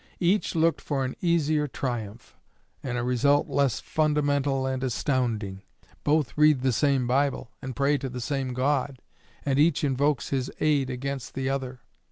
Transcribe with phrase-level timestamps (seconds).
[0.19, 2.35] Each looked for an easier triumph,
[2.81, 5.61] and a result less fundamental and astounding.
[6.03, 8.97] Both read the same Bible, and pray to the same God,
[9.45, 11.81] and each invokes His aid against the other.